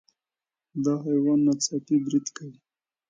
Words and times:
دا 0.83 0.93
حیوان 1.05 1.39
ناڅاپي 1.45 1.95
برید 2.05 2.27
کوي. 2.35 2.57